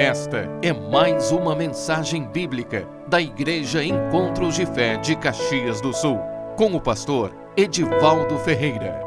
[0.00, 6.18] Esta é mais uma mensagem bíblica da Igreja Encontros de Fé de Caxias do Sul,
[6.56, 8.98] com o pastor Edivaldo Ferreira.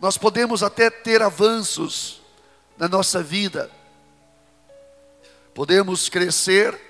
[0.00, 2.22] Nós podemos até ter avanços
[2.78, 3.68] na nossa vida,
[5.52, 6.80] podemos crescer,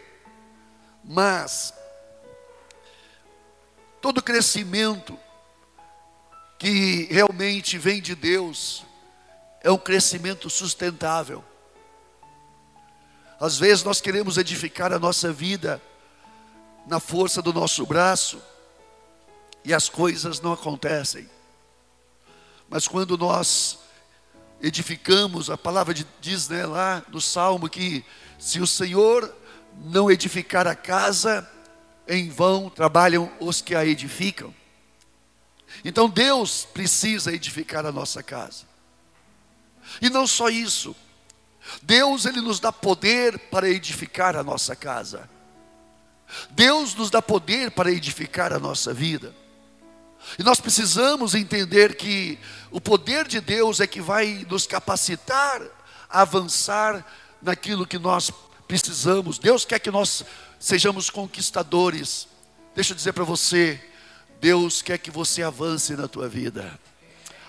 [1.02, 1.72] mas
[4.02, 5.18] todo crescimento
[6.58, 8.84] que realmente vem de Deus,
[9.62, 11.44] é um crescimento sustentável.
[13.38, 15.82] Às vezes nós queremos edificar a nossa vida
[16.86, 18.40] na força do nosso braço
[19.64, 21.28] e as coisas não acontecem.
[22.68, 23.78] Mas quando nós
[24.60, 28.04] edificamos, a palavra diz né, lá no Salmo que
[28.38, 29.32] se o Senhor
[29.84, 31.48] não edificar a casa,
[32.06, 34.54] em vão trabalham os que a edificam.
[35.84, 38.71] Então Deus precisa edificar a nossa casa.
[40.00, 40.94] E não só isso.
[41.82, 45.28] Deus ele nos dá poder para edificar a nossa casa.
[46.50, 49.34] Deus nos dá poder para edificar a nossa vida.
[50.38, 52.38] E nós precisamos entender que
[52.70, 55.60] o poder de Deus é que vai nos capacitar
[56.08, 57.04] a avançar
[57.40, 58.32] naquilo que nós
[58.66, 59.38] precisamos.
[59.38, 60.24] Deus quer que nós
[60.58, 62.28] sejamos conquistadores.
[62.74, 63.80] Deixa eu dizer para você,
[64.40, 66.78] Deus quer que você avance na tua vida.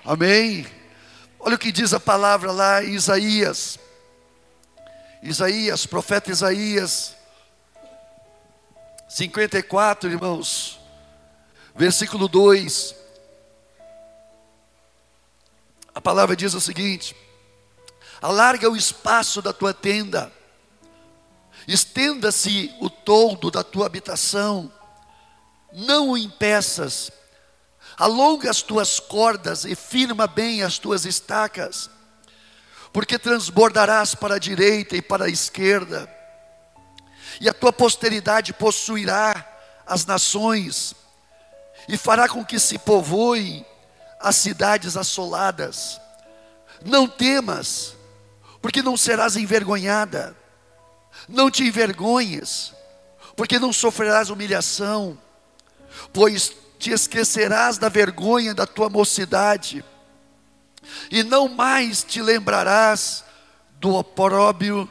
[0.04, 0.66] Amém.
[1.46, 3.78] Olha o que diz a palavra lá em Isaías.
[5.22, 7.14] Isaías, profeta Isaías,
[9.10, 10.80] 54, irmãos,
[11.76, 12.96] versículo 2.
[15.94, 17.14] A palavra diz o seguinte:
[18.22, 20.32] Alarga o espaço da tua tenda,
[21.68, 24.72] estenda-se o toldo da tua habitação,
[25.74, 27.12] não o impeças,
[27.98, 31.90] alonga as tuas cordas e firma bem as tuas estacas,
[32.92, 36.10] porque transbordarás para a direita e para a esquerda,
[37.42, 39.46] e a tua posteridade possuirá
[39.86, 40.96] as nações,
[41.88, 43.66] e fará com que se povoem
[44.20, 46.00] as cidades assoladas.
[46.86, 47.96] Não temas,
[48.62, 50.36] porque não serás envergonhada,
[51.28, 52.74] não te envergonhes,
[53.36, 55.18] porque não sofrerás humilhação,
[56.12, 56.54] pois
[56.84, 59.86] te esquecerás da vergonha da tua mocidade,
[61.10, 63.24] e não mais te lembrarás
[63.80, 64.90] do opróbio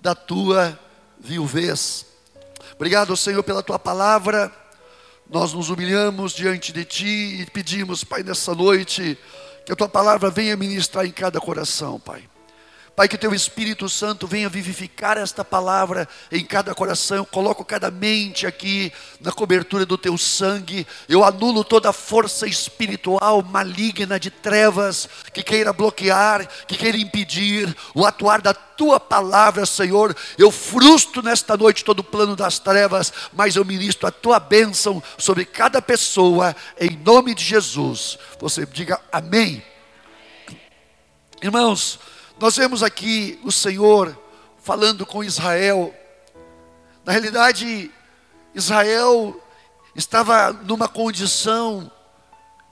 [0.00, 0.76] da tua
[1.16, 2.04] viuvez.
[2.74, 4.52] Obrigado, Senhor, pela tua palavra.
[5.30, 9.16] Nós nos humilhamos diante de ti e pedimos, Pai, nessa noite,
[9.64, 12.28] que a tua palavra venha ministrar em cada coração, Pai.
[12.98, 17.18] Pai, que teu Espírito Santo venha vivificar esta palavra em cada coração.
[17.18, 20.84] Eu coloco cada mente aqui na cobertura do teu sangue.
[21.08, 28.04] Eu anulo toda força espiritual maligna de trevas que queira bloquear, que queira impedir o
[28.04, 30.12] atuar da tua palavra, Senhor.
[30.36, 35.00] Eu frustro nesta noite todo o plano das trevas, mas eu ministro a tua bênção
[35.16, 38.18] sobre cada pessoa, em nome de Jesus.
[38.40, 39.62] Você diga amém.
[41.40, 42.00] Irmãos,
[42.40, 44.16] nós vemos aqui o Senhor
[44.62, 45.92] falando com Israel.
[47.04, 47.90] Na realidade,
[48.54, 49.42] Israel
[49.94, 51.90] estava numa condição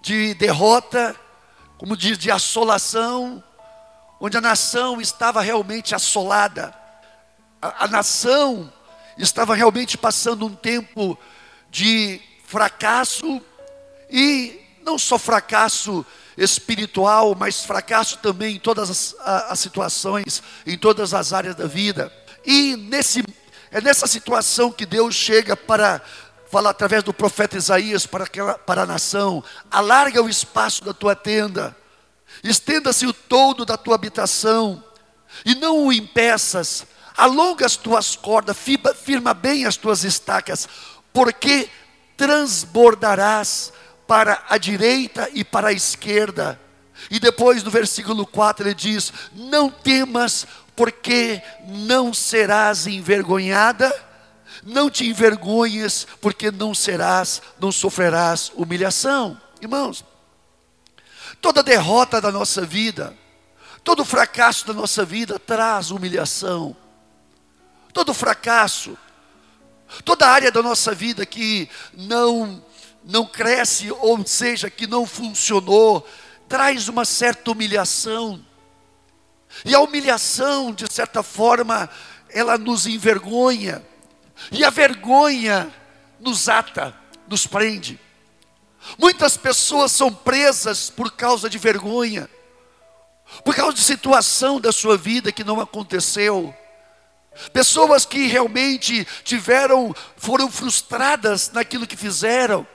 [0.00, 1.16] de derrota,
[1.78, 3.43] como diz, de assolação,
[4.21, 6.72] onde a nação estava realmente assolada.
[7.60, 8.72] A, a nação
[9.19, 11.19] estava realmente passando um tempo
[11.71, 13.43] de fracasso
[14.09, 19.16] e não só fracasso espiritual, mas fracasso também em todas as,
[19.50, 22.12] as situações, em todas as áreas da vida.
[22.44, 23.24] E nesse,
[23.70, 26.00] é nessa situação que Deus chega para
[26.50, 31.16] falar através do profeta Isaías para, aquela, para a nação: alarga o espaço da tua
[31.16, 31.76] tenda,
[32.44, 34.82] estenda-se o todo da tua habitação,
[35.44, 36.86] e não o impeças,
[37.16, 38.56] alonga as tuas cordas,
[39.03, 40.68] firma, bem as tuas estacas,
[41.12, 41.68] porque
[42.16, 43.72] transbordarás
[44.06, 46.60] para a direita e para a esquerda.
[47.10, 53.92] E depois no versículo 4 ele diz: Não temas, porque não serás envergonhada,
[54.62, 59.41] não te envergonhes, porque não serás, não sofrerás humilhação.
[59.60, 60.04] Irmãos,
[61.41, 63.16] toda derrota da nossa vida,
[63.82, 66.76] todo fracasso da nossa vida traz humilhação.
[67.92, 68.98] Todo fracasso,
[70.04, 72.62] toda área da nossa vida que não
[73.06, 76.06] não cresce, ou seja, que não funcionou,
[76.48, 78.44] traz uma certa humilhação.
[79.64, 81.88] E a humilhação, de certa forma,
[82.28, 83.82] ela nos envergonha.
[84.50, 85.72] E a vergonha
[86.18, 86.94] nos ata,
[87.28, 87.98] nos prende.
[88.98, 92.28] Muitas pessoas são presas por causa de vergonha.
[93.44, 96.54] por causa de situação da sua vida que não aconteceu.
[97.52, 102.66] Pessoas que realmente tiveram, foram frustradas naquilo que fizeram.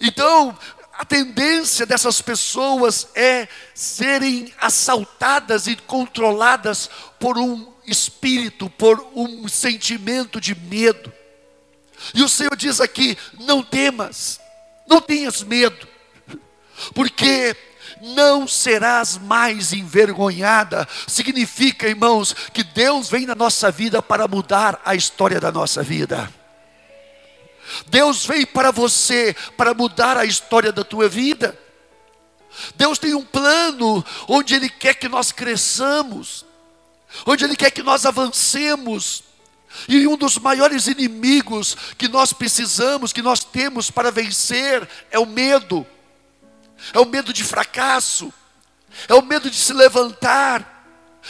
[0.00, 0.56] Então,
[0.92, 10.40] a tendência dessas pessoas é serem assaltadas e controladas por um espírito, por um sentimento
[10.40, 11.12] de medo.
[12.14, 14.40] E o Senhor diz aqui: não temas,
[14.86, 15.88] não tenhas medo,
[16.94, 17.56] porque
[18.00, 20.88] não serás mais envergonhada.
[21.06, 26.41] Significa, irmãos, que Deus vem na nossa vida para mudar a história da nossa vida.
[27.86, 31.58] Deus veio para você para mudar a história da tua vida.
[32.74, 36.44] Deus tem um plano onde Ele quer que nós cresçamos,
[37.26, 39.24] onde Ele quer que nós avancemos.
[39.88, 45.24] E um dos maiores inimigos que nós precisamos, que nós temos para vencer, é o
[45.24, 45.86] medo
[46.92, 48.32] é o medo de fracasso,
[49.08, 50.81] é o medo de se levantar,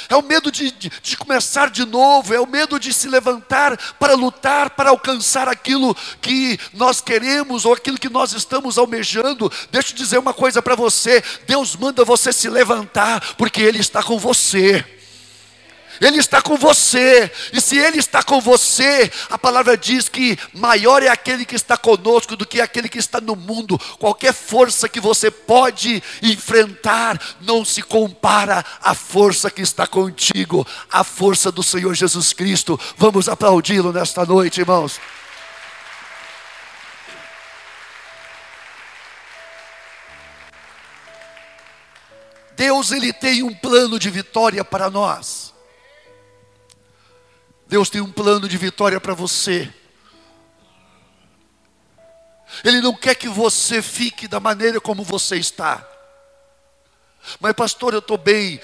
[0.09, 3.77] é o medo de, de, de, começar de novo, é o medo de se levantar
[3.99, 9.50] para lutar, para alcançar aquilo que nós queremos ou aquilo que nós estamos almejando.
[9.71, 14.03] Deixa eu dizer uma coisa para você: Deus manda você se levantar, porque Ele está
[14.03, 15.01] com você.
[16.02, 21.00] Ele está com você, e se Ele está com você, a palavra diz que maior
[21.00, 23.78] é aquele que está conosco do que aquele que está no mundo.
[24.00, 31.04] Qualquer força que você pode enfrentar não se compara à força que está contigo, a
[31.04, 32.78] força do Senhor Jesus Cristo.
[32.96, 34.99] Vamos aplaudi-lo nesta noite, irmãos.
[42.56, 45.51] Deus ele tem um plano de vitória para nós.
[47.73, 49.73] Deus tem um plano de vitória para você.
[52.63, 55.83] Ele não quer que você fique da maneira como você está.
[57.41, 58.61] Mas, pastor, eu estou bem.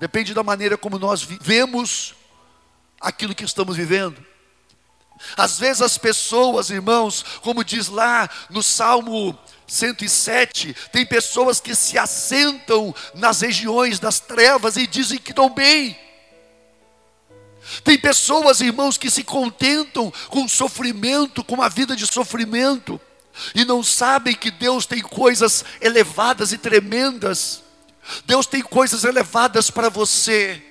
[0.00, 2.16] Depende da maneira como nós vivemos
[3.00, 4.26] aquilo que estamos vivendo.
[5.36, 9.38] Às vezes as pessoas, irmãos, como diz lá no Salmo
[9.68, 16.03] 107, tem pessoas que se assentam nas regiões das trevas e dizem que estão bem.
[17.82, 23.00] Tem pessoas, irmãos, que se contentam com sofrimento, com uma vida de sofrimento,
[23.54, 27.62] e não sabem que Deus tem coisas elevadas e tremendas.
[28.26, 30.62] Deus tem coisas elevadas para você.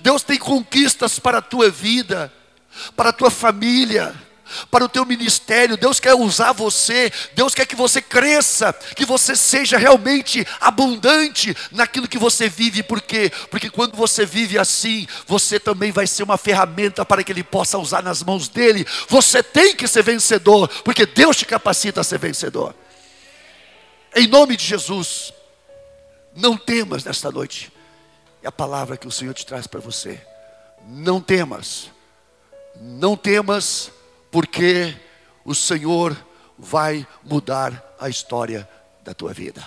[0.00, 2.32] Deus tem conquistas para a tua vida,
[2.96, 4.27] para a tua família
[4.70, 9.34] para o teu ministério, Deus quer usar você, Deus quer que você cresça, que você
[9.34, 13.30] seja realmente abundante naquilo que você vive, por quê?
[13.50, 17.78] Porque quando você vive assim, você também vai ser uma ferramenta para que Ele possa
[17.78, 18.86] usar nas mãos dEle.
[19.08, 22.74] Você tem que ser vencedor, porque Deus te capacita a ser vencedor.
[24.14, 25.32] Em nome de Jesus,
[26.34, 27.72] não temas nesta noite,
[28.42, 30.20] é a palavra que o Senhor te traz para você.
[30.86, 31.90] Não temas,
[32.80, 33.90] não temas
[34.30, 34.96] porque
[35.44, 36.16] o Senhor
[36.58, 38.68] vai mudar a história
[39.02, 39.66] da tua vida.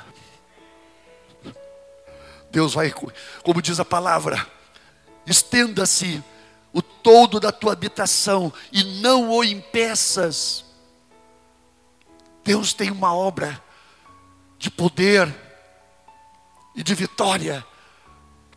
[2.52, 2.94] Deus vai,
[3.44, 4.46] como diz a palavra,
[5.26, 6.22] estenda-se
[6.74, 10.66] o todo da tua habitação e não o impeças.
[12.44, 13.62] Deus tem uma obra
[14.58, 15.34] de poder
[16.76, 17.66] e de vitória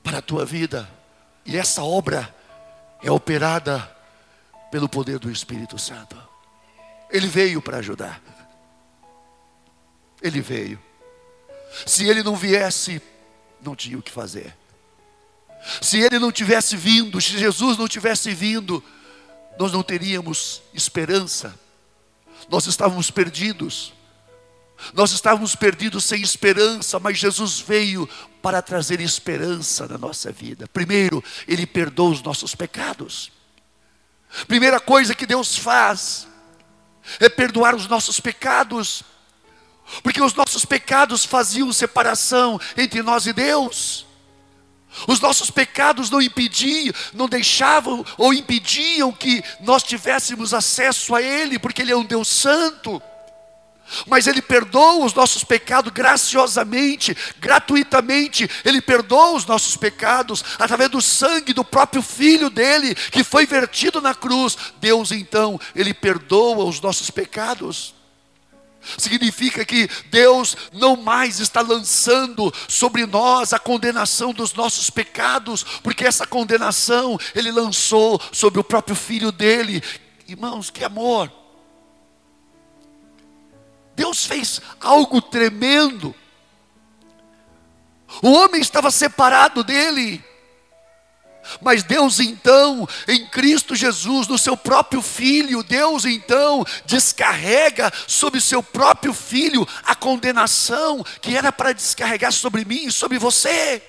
[0.02, 0.88] para a tua vida,
[1.46, 2.34] e essa obra
[3.02, 3.93] é operada
[4.74, 6.20] pelo poder do Espírito Santo.
[7.08, 8.20] Ele veio para ajudar.
[10.20, 10.82] Ele veio.
[11.86, 13.00] Se ele não viesse,
[13.62, 14.52] não tinha o que fazer.
[15.80, 18.82] Se ele não tivesse vindo, se Jesus não tivesse vindo,
[19.56, 21.56] nós não teríamos esperança.
[22.50, 23.94] Nós estávamos perdidos.
[24.92, 28.08] Nós estávamos perdidos sem esperança, mas Jesus veio
[28.42, 30.66] para trazer esperança na nossa vida.
[30.66, 33.30] Primeiro, Ele perdoa os nossos pecados.
[34.46, 36.26] Primeira coisa que Deus faz
[37.20, 39.02] é perdoar os nossos pecados,
[40.02, 44.06] porque os nossos pecados faziam separação entre nós e Deus.
[45.08, 51.58] Os nossos pecados não impediam, não deixavam ou impediam que nós tivéssemos acesso a Ele,
[51.58, 53.02] porque Ele é um Deus santo
[54.06, 58.48] mas Ele perdoa os nossos pecados graciosamente, gratuitamente.
[58.64, 64.00] Ele perdoa os nossos pecados através do sangue do próprio Filho dele, que foi vertido
[64.00, 64.56] na cruz.
[64.80, 67.94] Deus então, Ele perdoa os nossos pecados.
[68.98, 76.04] Significa que Deus não mais está lançando sobre nós a condenação dos nossos pecados, porque
[76.04, 79.82] essa condenação Ele lançou sobre o próprio Filho dele.
[80.28, 81.43] Irmãos, que amor!
[83.94, 86.14] Deus fez algo tremendo.
[88.22, 90.22] O homem estava separado dele.
[91.60, 98.62] Mas Deus então, em Cristo Jesus, no seu próprio filho, Deus então descarrega sobre seu
[98.62, 103.82] próprio filho a condenação que era para descarregar sobre mim e sobre você.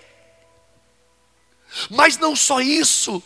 [1.90, 3.24] Mas não só isso,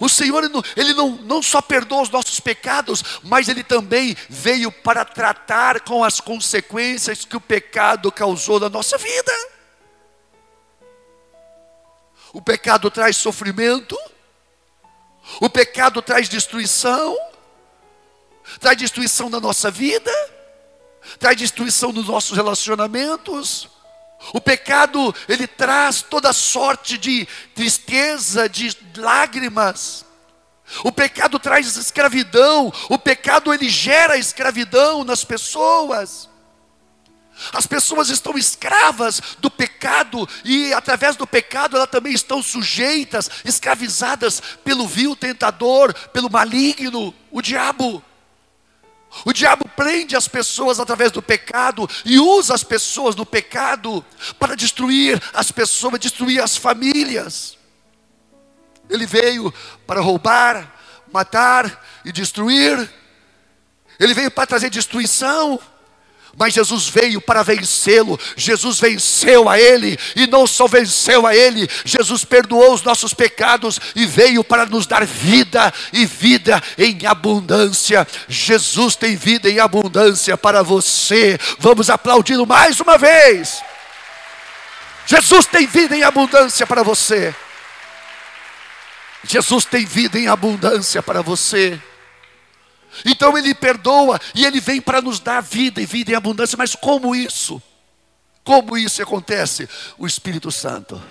[0.00, 0.44] o Senhor,
[0.76, 6.04] Ele não, não só perdoa os nossos pecados, mas Ele também veio para tratar com
[6.04, 9.32] as consequências que o pecado causou na nossa vida.
[12.32, 13.98] O pecado traz sofrimento,
[15.40, 17.16] o pecado traz destruição,
[18.58, 20.10] traz destruição na nossa vida,
[21.18, 23.68] traz destruição nos nossos relacionamentos.
[24.32, 30.04] O pecado, ele traz toda sorte de tristeza, de lágrimas.
[30.84, 36.30] O pecado traz escravidão, o pecado ele gera escravidão nas pessoas.
[37.52, 44.40] As pessoas estão escravas do pecado e através do pecado elas também estão sujeitas, escravizadas
[44.64, 48.02] pelo vil tentador, pelo maligno, o diabo.
[49.24, 54.04] O diabo prende as pessoas através do pecado e usa as pessoas no pecado
[54.38, 57.58] para destruir as pessoas, destruir as famílias.
[58.88, 59.52] Ele veio
[59.86, 60.74] para roubar,
[61.12, 62.90] matar e destruir.
[64.00, 65.60] Ele veio para trazer destruição
[66.36, 68.18] mas Jesus veio para vencê-lo.
[68.36, 73.78] Jesus venceu a ele e não só venceu a ele, Jesus perdoou os nossos pecados
[73.94, 78.06] e veio para nos dar vida e vida em abundância.
[78.28, 81.38] Jesus tem vida em abundância para você.
[81.58, 83.62] Vamos aplaudi-lo mais uma vez.
[85.06, 87.34] Jesus tem vida em abundância para você.
[89.24, 91.80] Jesus tem vida em abundância para você.
[93.04, 96.56] Então ele perdoa e ele vem para nos dar vida e vida em abundância.
[96.56, 97.62] Mas como isso?
[98.44, 99.68] Como isso acontece?
[99.98, 101.02] O Espírito Santo.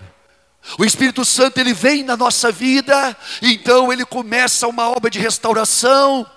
[0.77, 6.29] O Espírito Santo ele vem na nossa vida, então ele começa uma obra de restauração.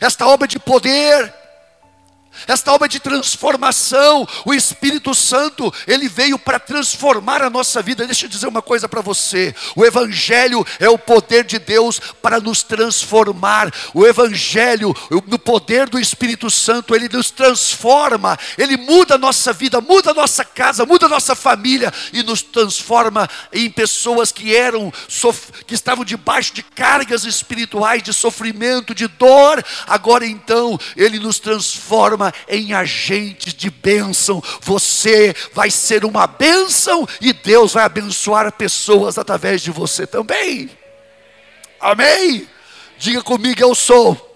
[0.00, 1.32] Esta obra de poder,
[2.46, 8.06] esta obra de transformação, o Espírito Santo, ele veio para transformar a nossa vida.
[8.06, 12.40] Deixa eu dizer uma coisa para você: o Evangelho é o poder de Deus para
[12.40, 13.72] nos transformar.
[13.92, 14.94] O Evangelho,
[15.26, 20.14] no poder do Espírito Santo, ele nos transforma, ele muda a nossa vida, muda a
[20.14, 24.92] nossa casa, muda a nossa família e nos transforma em pessoas que eram,
[25.66, 29.64] que estavam debaixo de cargas espirituais, de sofrimento, de dor.
[29.86, 34.42] Agora então, ele nos transforma transforma em agentes de bênção.
[34.60, 40.70] Você vai ser uma bênção e Deus vai abençoar pessoas através de você também.
[41.80, 42.48] Amém?
[42.96, 44.30] Diga comigo, eu sou.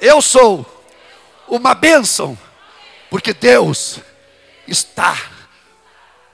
[0.00, 0.66] Eu sou
[1.48, 2.36] uma bênção,
[3.10, 4.00] porque Deus
[4.66, 5.16] está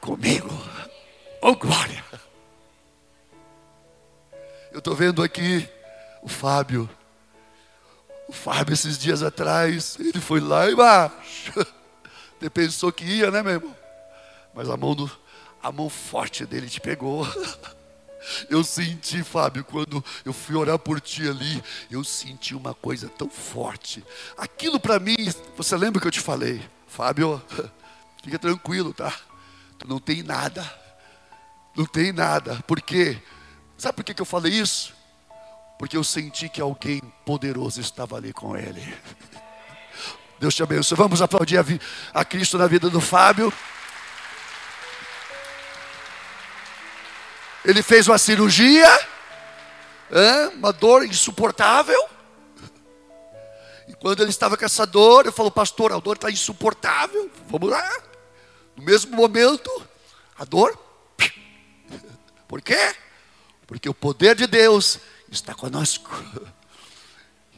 [0.01, 0.51] comigo.
[1.41, 2.03] Oh glória!
[4.73, 5.69] Eu estou vendo aqui
[6.23, 6.89] o Fábio
[8.29, 11.53] o Fábio, esses dias atrás, ele foi lá embaixo.
[12.39, 13.77] Você pensou que ia, né, meu irmão?
[14.55, 15.11] Mas a mão, do,
[15.63, 17.27] a mão forte dele te pegou.
[18.49, 21.61] Eu senti, Fábio, quando eu fui orar por ti ali,
[21.91, 24.05] eu senti uma coisa tão forte.
[24.39, 25.17] Aquilo para mim,
[25.57, 26.63] você lembra que eu te falei?
[26.87, 27.43] Fábio,
[28.23, 29.13] fica tranquilo, tá?
[29.77, 30.63] Tu não tem nada.
[31.77, 32.63] Não tem nada.
[32.65, 33.21] Por quê?
[33.77, 34.95] Sabe por que eu falei isso?
[35.83, 38.97] Porque eu senti que alguém poderoso estava ali com ele.
[40.39, 40.97] Deus te abençoe.
[40.97, 41.65] Vamos aplaudir a,
[42.15, 43.53] a Cristo na vida do Fábio.
[47.65, 48.87] Ele fez uma cirurgia,
[50.55, 52.09] uma dor insuportável.
[53.89, 57.29] E quando ele estava com essa dor, eu falo, pastor, a dor está insuportável.
[57.49, 57.93] Vamos lá.
[58.77, 59.69] No mesmo momento,
[60.39, 60.79] a dor.
[62.47, 62.95] Por quê?
[63.67, 65.01] Porque o poder de Deus
[65.33, 66.11] está conosco.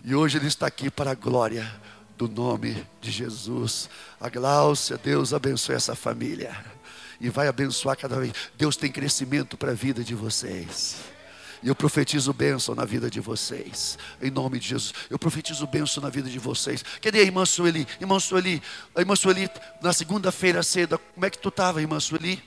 [0.04, 1.70] E hoje Ele está aqui para a glória
[2.16, 3.88] do nome de Jesus.
[4.20, 6.54] A Gláucia, Deus abençoe essa família.
[7.20, 8.32] E vai abençoar cada vez.
[8.56, 10.96] Deus tem crescimento para a vida de vocês.
[11.62, 13.98] E eu profetizo bênção na vida de vocês.
[14.20, 14.92] Em nome de Jesus.
[15.08, 16.84] Eu profetizo bênção na vida de vocês.
[17.00, 17.86] Cadê a irmã Sueli?
[18.00, 18.62] Irmã Sueli,
[18.94, 19.48] a irmã Sueli,
[19.80, 22.42] na segunda-feira cedo, como é que tu estava, irmã Sueli?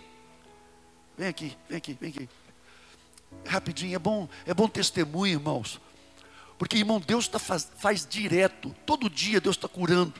[1.17, 2.29] Vem aqui, vem aqui, vem aqui.
[3.45, 5.79] Rapidinho, é bom, é bom testemunho, irmãos.
[6.57, 8.75] Porque, irmão, Deus tá faz, faz direto.
[8.85, 10.13] Todo dia Deus está curando.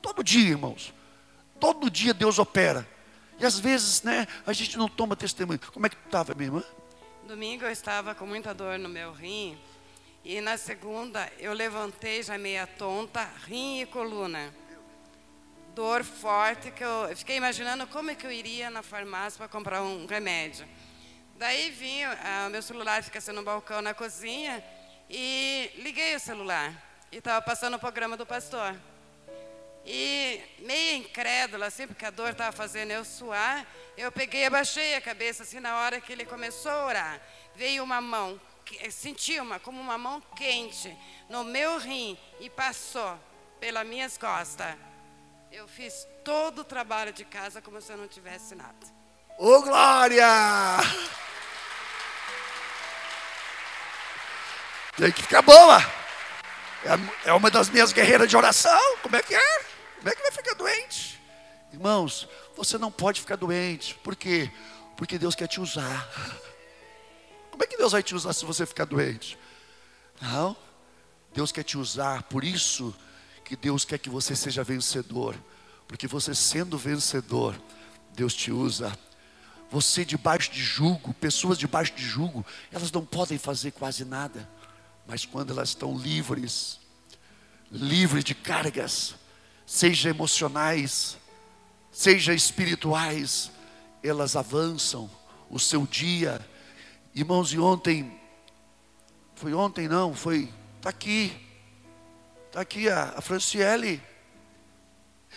[0.00, 0.94] Todo dia, irmãos.
[1.60, 2.88] Todo dia Deus opera.
[3.38, 5.60] E às vezes, né, a gente não toma testemunho.
[5.72, 6.64] Como é que tu estava, minha irmã?
[7.26, 9.58] Domingo eu estava com muita dor no meu rim.
[10.24, 14.54] E na segunda eu levantei já meia tonta, rim e coluna.
[15.74, 19.82] dor forte que eu, fiquei imaginando como é que eu iria na farmácia para comprar
[19.82, 20.66] um remédio.
[21.36, 22.04] Daí vim,
[22.46, 24.64] o meu celular fica sendo no balcão na cozinha
[25.10, 26.72] e liguei o celular
[27.10, 28.74] e estava passando o programa do pastor.
[29.84, 34.94] E meio incrédula, assim, porque a dor estava fazendo eu suar, eu peguei e abaixei
[34.94, 37.20] a cabeça, assim, na hora que ele começou a orar.
[37.54, 38.40] Veio uma mão,
[38.90, 40.96] senti uma, como uma mão quente
[41.28, 43.18] no meu rim e passou
[43.60, 44.74] pelas minhas costas.
[45.52, 48.93] Eu fiz todo o trabalho de casa como se eu não tivesse nada.
[49.36, 50.26] Ô, oh, Glória!
[54.96, 55.80] Tem que ficar boa.
[56.84, 58.96] É, é uma das minhas guerreiras de oração.
[59.02, 59.58] Como é que é?
[59.96, 61.20] Como é que vai ficar doente?
[61.72, 63.96] Irmãos, você não pode ficar doente.
[63.96, 64.48] Por quê?
[64.96, 66.08] Porque Deus quer te usar.
[67.50, 69.36] Como é que Deus vai te usar se você ficar doente?
[70.20, 70.56] Não.
[71.32, 72.22] Deus quer te usar.
[72.24, 72.94] Por isso
[73.44, 75.34] que Deus quer que você seja vencedor.
[75.88, 77.60] Porque você sendo vencedor,
[78.12, 78.96] Deus te usa.
[79.70, 84.48] Você debaixo de julgo, pessoas debaixo de julgo, elas não podem fazer quase nada.
[85.06, 86.78] Mas quando elas estão livres,
[87.70, 89.14] livres de cargas,
[89.66, 91.16] seja emocionais,
[91.90, 93.50] seja espirituais,
[94.02, 95.10] elas avançam
[95.50, 96.40] o seu dia.
[97.14, 98.20] Irmãos, e ontem,
[99.34, 101.32] foi ontem não, foi, está aqui,
[102.46, 104.02] está aqui a, a Franciele.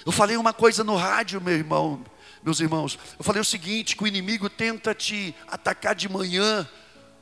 [0.05, 2.03] Eu falei uma coisa no rádio, meu irmão,
[2.47, 2.97] meus irmãos.
[3.19, 6.67] Eu falei o seguinte: que o inimigo tenta te atacar de manhã,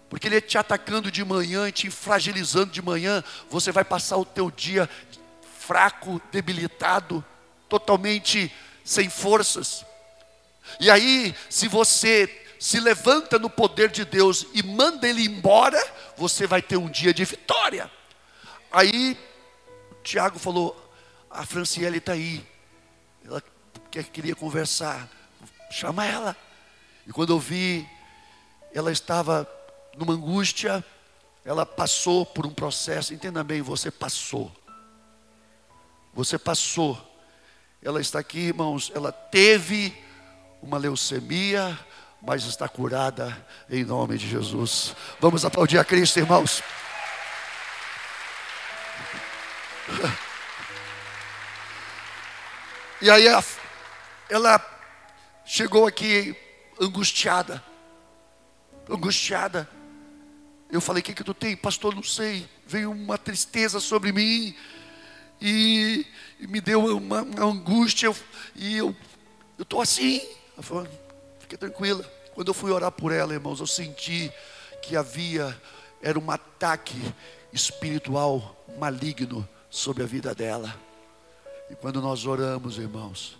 [0.07, 4.25] porque ele é te atacando de manhã, te fragilizando de manhã, você vai passar o
[4.25, 4.87] teu dia
[5.59, 7.25] fraco, debilitado,
[7.67, 8.53] totalmente
[8.83, 9.83] sem forças.
[10.79, 15.83] E aí, se você se levanta no poder de Deus e manda ele embora,
[16.15, 17.89] você vai ter um dia de vitória.
[18.71, 19.17] Aí,
[20.03, 20.93] Tiago falou:
[21.31, 22.45] a Franciele está aí,
[23.25, 23.41] ela
[24.03, 25.07] queria conversar,
[25.71, 26.35] chama ela.
[27.07, 27.87] E quando eu vi,
[28.73, 29.47] ela estava
[29.97, 30.83] numa angústia,
[31.43, 34.51] ela passou por um processo, entenda bem, você passou.
[36.13, 36.99] Você passou.
[37.81, 39.95] Ela está aqui, irmãos, ela teve
[40.61, 41.77] uma leucemia,
[42.21, 44.95] mas está curada em nome de Jesus.
[45.19, 46.63] Vamos aplaudir a Cristo, irmãos.
[53.01, 53.27] E aí
[54.29, 54.63] ela
[55.45, 56.35] chegou aqui
[56.79, 57.63] angustiada,
[58.89, 59.69] angustiada.
[60.71, 61.55] Eu falei: O que, que tu tem?
[61.55, 62.47] Pastor, não sei.
[62.65, 64.55] Veio uma tristeza sobre mim.
[65.41, 66.05] E,
[66.39, 68.13] e me deu uma, uma angústia.
[68.55, 68.95] E eu
[69.59, 70.21] estou assim.
[70.53, 70.87] Ela falou:
[71.39, 72.03] Fique tranquila.
[72.33, 74.31] Quando eu fui orar por ela, irmãos, eu senti
[74.81, 75.59] que havia,
[76.01, 77.01] era um ataque
[77.53, 80.75] espiritual maligno sobre a vida dela.
[81.69, 83.37] E quando nós oramos, irmãos,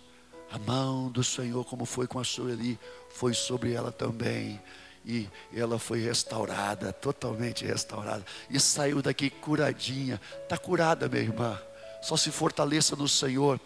[0.50, 2.78] a mão do Senhor, como foi com a Sueli,
[3.10, 4.60] foi sobre ela também
[5.06, 10.20] e ela foi restaurada, totalmente restaurada, e saiu daqui curadinha.
[10.42, 11.58] Está curada, minha irmã.
[12.02, 13.60] Só se fortaleça no Senhor.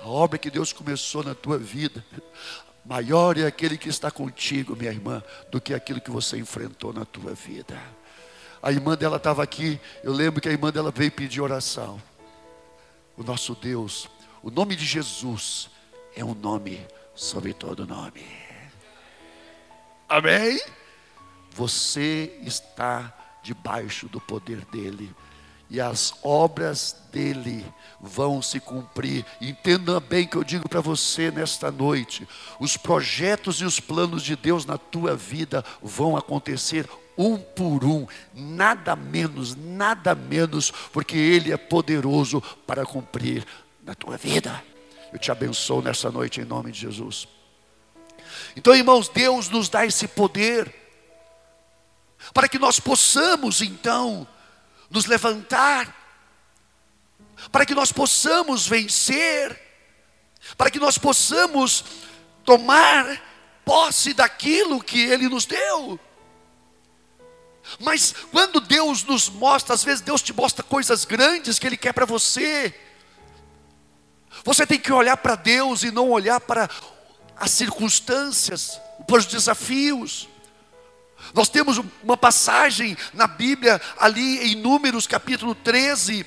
[0.00, 2.04] A obra que Deus começou na tua vida,
[2.84, 7.04] maior é aquele que está contigo, minha irmã, do que aquilo que você enfrentou na
[7.04, 7.80] tua vida.
[8.62, 12.00] A irmã dela estava aqui, eu lembro que a irmã dela veio pedir oração.
[13.16, 14.08] O nosso Deus,
[14.42, 15.70] o nome de Jesus
[16.16, 18.24] é um nome sobre todo nome.
[20.08, 20.60] Amém?
[21.52, 25.14] Você está debaixo do poder dele.
[25.70, 27.64] E as obras dele
[28.00, 29.24] vão se cumprir.
[29.40, 32.28] Entenda bem que eu digo para você nesta noite:
[32.60, 38.06] os projetos e os planos de Deus na tua vida vão acontecer um por um,
[38.34, 43.46] nada menos, nada menos, porque Ele é poderoso para cumprir
[43.84, 44.73] na tua vida.
[45.14, 47.28] Eu te abençoo nessa noite em nome de Jesus.
[48.56, 50.74] Então, irmãos, Deus nos dá esse poder
[52.32, 54.26] para que nós possamos então
[54.90, 55.94] nos levantar,
[57.52, 59.56] para que nós possamos vencer,
[60.56, 61.84] para que nós possamos
[62.44, 63.22] tomar
[63.64, 66.00] posse daquilo que Ele nos deu.
[67.78, 71.92] Mas quando Deus nos mostra, às vezes Deus te mostra coisas grandes que Ele quer
[71.92, 72.74] para você.
[74.44, 76.68] Você tem que olhar para Deus e não olhar para
[77.34, 80.28] as circunstâncias, para os desafios.
[81.32, 86.26] Nós temos uma passagem na Bíblia, ali em Números capítulo 13,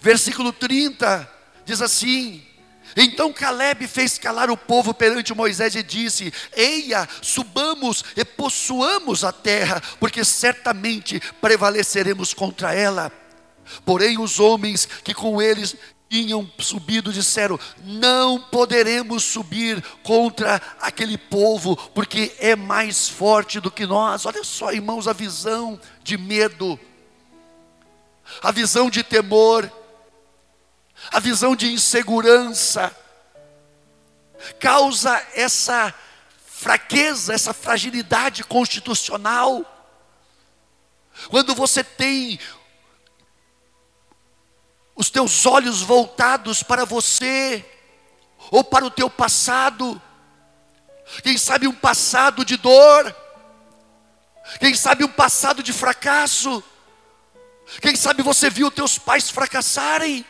[0.00, 1.28] versículo 30,
[1.64, 2.44] diz assim:
[2.94, 9.32] Então Caleb fez calar o povo perante Moisés e disse: Eia, subamos e possuamos a
[9.32, 13.10] terra, porque certamente prevaleceremos contra ela.
[13.84, 15.74] Porém, os homens que com eles
[16.14, 23.84] tinham subido disseram: Não poderemos subir contra aquele povo, porque é mais forte do que
[23.84, 24.24] nós.
[24.24, 26.78] Olha só, irmãos, a visão de medo,
[28.40, 29.68] a visão de temor,
[31.10, 32.96] a visão de insegurança,
[34.60, 35.92] causa essa
[36.46, 39.68] fraqueza, essa fragilidade constitucional.
[41.28, 42.38] Quando você tem
[44.96, 47.64] os teus olhos voltados para você,
[48.50, 50.00] ou para o teu passado,
[51.22, 53.14] quem sabe um passado de dor,
[54.60, 56.62] quem sabe um passado de fracasso,
[57.80, 60.24] quem sabe você viu teus pais fracassarem,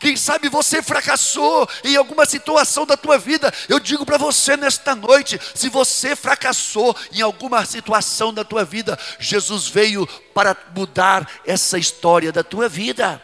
[0.00, 3.52] quem sabe você fracassou em alguma situação da tua vida.
[3.68, 8.98] Eu digo para você nesta noite, se você fracassou em alguma situação da tua vida,
[9.20, 13.22] Jesus veio para mudar essa história da tua vida.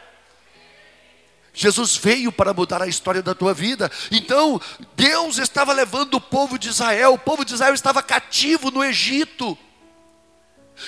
[1.55, 3.91] Jesus veio para mudar a história da tua vida.
[4.11, 4.61] Então,
[4.97, 9.57] Deus estava levando o povo de Israel, o povo de Israel estava cativo no Egito.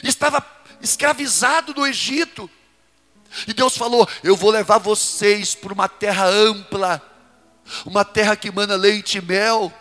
[0.03, 0.45] Estava
[0.81, 2.51] escravizado no Egito.
[3.47, 7.03] E Deus falou: Eu vou levar vocês para uma terra ampla,
[7.85, 9.73] uma terra que emana leite e mel,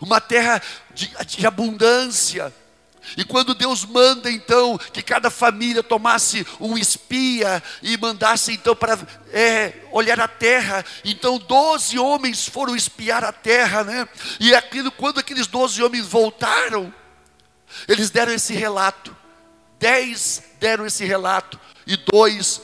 [0.00, 0.62] uma terra
[0.94, 2.54] de, de abundância.
[3.16, 8.98] E quando Deus manda então que cada família tomasse um espia e mandasse então para
[9.32, 14.08] é, olhar a terra, então doze homens foram espiar a terra, né?
[14.38, 16.92] E aquilo, quando aqueles doze homens voltaram,
[17.88, 19.16] eles deram esse relato.
[19.78, 22.60] Dez deram esse relato e dois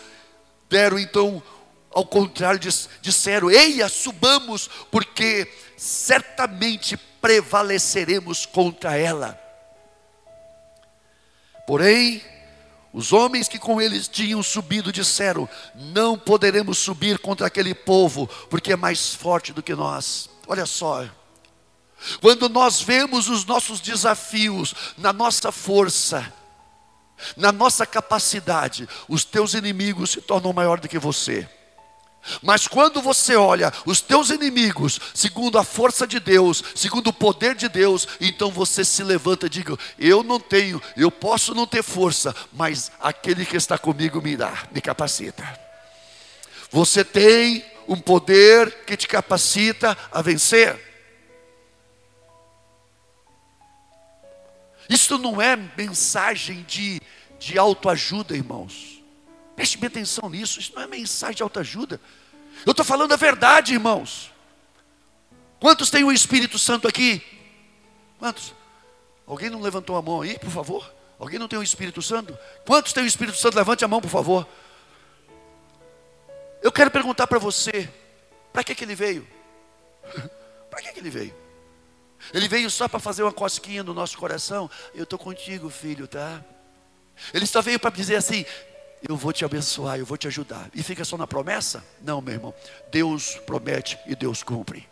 [0.69, 1.43] deram então,
[1.91, 2.61] ao contrário,
[3.01, 9.46] disseram: Eia, subamos, porque certamente prevaleceremos contra ela.
[11.67, 12.23] Porém,
[12.93, 18.73] os homens que com eles tinham subido disseram: Não poderemos subir contra aquele povo, porque
[18.73, 20.31] é mais forte do que nós.
[20.47, 21.05] Olha só,
[22.21, 26.33] quando nós vemos os nossos desafios na nossa força,
[27.37, 31.49] na nossa capacidade, os teus inimigos se tornam maior do que você.
[32.43, 37.55] Mas quando você olha os teus inimigos, segundo a força de Deus, segundo o poder
[37.55, 41.83] de Deus, então você se levanta e diga: Eu não tenho, eu posso não ter
[41.83, 45.59] força, mas aquele que está comigo me dá, me capacita.
[46.71, 50.85] Você tem um poder que te capacita a vencer.
[54.89, 57.01] Isso não é mensagem de,
[57.39, 58.96] de autoajuda, irmãos.
[59.57, 61.99] Preste bem atenção nisso, isso não é mensagem de autoajuda.
[62.65, 64.31] Eu estou falando a verdade, irmãos.
[65.59, 67.23] Quantos têm o Espírito Santo aqui?
[68.19, 68.55] Quantos?
[69.27, 70.95] Alguém não levantou a mão aí, por favor?
[71.19, 72.39] Alguém não tem o Espírito Santo?
[72.67, 73.57] Quantos têm o Espírito Santo?
[73.57, 74.47] Levante a mão, por favor.
[76.63, 77.89] Eu quero perguntar para você:
[78.53, 79.27] para que, que ele veio?
[80.71, 81.35] para que, que ele veio?
[82.33, 84.71] Ele veio só para fazer uma cosquinha no nosso coração.
[84.95, 86.45] Eu estou contigo, filho, tá?
[87.33, 88.45] Ele só veio para dizer assim:
[89.09, 90.69] eu vou te abençoar, eu vou te ajudar.
[90.75, 91.85] E fica só na promessa?
[92.03, 92.55] Não, meu irmão.
[92.91, 94.89] Deus promete e Deus cumpre.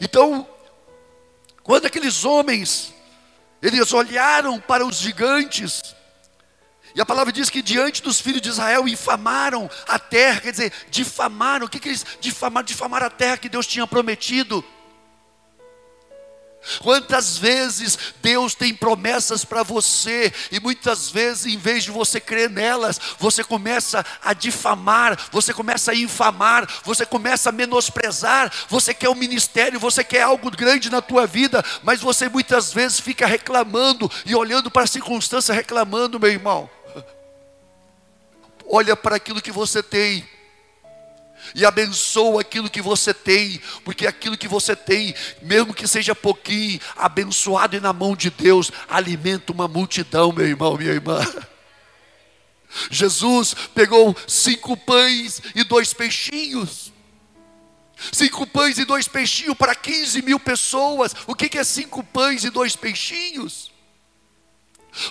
[0.00, 0.46] Então,
[1.62, 2.92] quando aqueles homens,
[3.62, 5.94] eles olharam para os gigantes,
[6.94, 10.72] e a palavra diz que diante dos filhos de Israel infamaram a terra, quer dizer,
[10.90, 12.64] difamaram, o que, que eles difamaram?
[12.64, 14.64] Difamaram a terra que Deus tinha prometido.
[16.80, 22.48] Quantas vezes Deus tem promessas para você e muitas vezes, em vez de você crer
[22.50, 28.52] nelas, você começa a difamar, você começa a infamar, você começa a menosprezar.
[28.68, 33.00] Você quer um ministério, você quer algo grande na tua vida, mas você muitas vezes
[33.00, 36.68] fica reclamando e olhando para a circunstância, reclamando, meu irmão.
[38.66, 40.26] Olha para aquilo que você tem
[41.54, 46.80] e abençoa aquilo que você tem, porque aquilo que você tem, mesmo que seja pouquinho,
[46.96, 51.20] abençoado e na mão de Deus, alimenta uma multidão, meu irmão, minha irmã.
[52.90, 56.92] Jesus pegou cinco pães e dois peixinhos.
[58.12, 61.14] Cinco pães e dois peixinhos para 15 mil pessoas.
[61.26, 63.70] O que é cinco pães e dois peixinhos?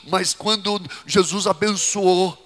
[0.07, 2.42] Mas quando Jesus abençoou,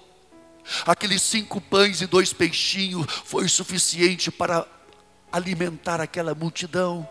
[0.86, 4.66] Aqueles cinco pães e dois peixinhos foi suficiente para
[5.32, 7.08] alimentar aquela multidão.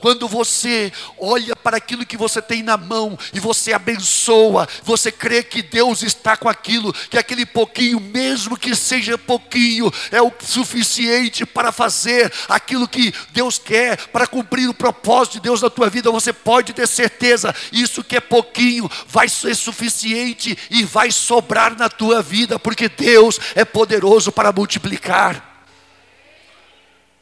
[0.00, 5.42] Quando você olha para aquilo que você tem na mão e você abençoa, você crê
[5.42, 11.46] que Deus está com aquilo, que aquele pouquinho, mesmo que seja pouquinho, é o suficiente
[11.46, 16.10] para fazer aquilo que Deus quer, para cumprir o propósito de Deus na tua vida,
[16.10, 21.88] você pode ter certeza, isso que é pouquinho vai ser suficiente e vai sobrar na
[21.88, 25.64] tua vida, porque Deus é poderoso para multiplicar.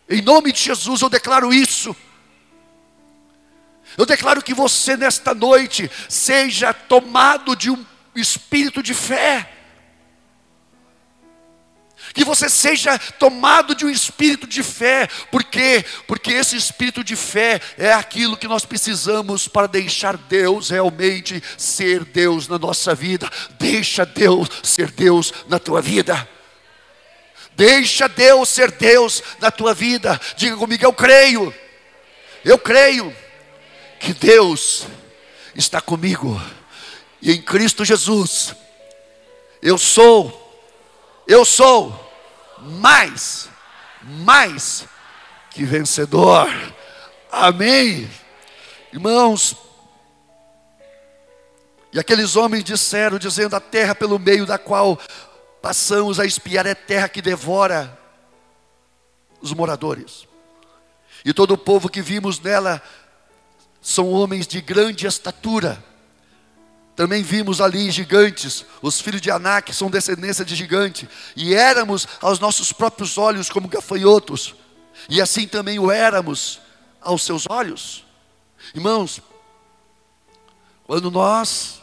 [0.08, 1.94] Em nome de Jesus eu declaro isso.
[3.98, 7.84] Eu declaro que você nesta noite seja tomado de um
[8.14, 9.50] espírito de fé.
[12.14, 15.84] Que você seja tomado de um espírito de fé, por quê?
[16.06, 22.04] Porque esse espírito de fé é aquilo que nós precisamos para deixar Deus realmente ser
[22.04, 23.28] Deus na nossa vida.
[23.58, 26.26] Deixa Deus ser Deus na tua vida.
[27.56, 30.20] Deixa Deus ser Deus na tua vida.
[30.36, 31.52] Diga comigo, eu creio.
[32.44, 33.12] Eu creio
[33.98, 34.86] que Deus
[35.54, 36.40] está comigo.
[37.20, 38.54] E em Cristo Jesus,
[39.60, 40.56] eu sou,
[41.26, 42.12] eu sou
[42.60, 43.48] mais,
[44.02, 44.86] mais
[45.50, 46.48] que vencedor.
[47.30, 48.08] Amém.
[48.92, 49.56] Irmãos,
[51.92, 54.98] e aqueles homens disseram, dizendo: A terra pelo meio da qual
[55.60, 57.98] passamos a espiar é terra que devora
[59.40, 60.26] os moradores.
[61.24, 62.82] E todo o povo que vimos nela
[63.80, 65.82] são homens de grande estatura.
[66.96, 72.40] Também vimos ali gigantes, os filhos de Anak são descendência de gigante, e éramos aos
[72.40, 74.54] nossos próprios olhos como gafanhotos,
[75.08, 76.60] e assim também o éramos
[77.00, 78.04] aos seus olhos.
[78.74, 79.22] Irmãos,
[80.84, 81.80] quando nós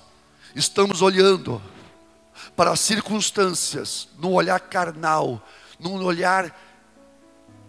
[0.53, 1.61] estamos olhando
[2.55, 5.41] para as circunstâncias, num olhar carnal,
[5.79, 6.53] num olhar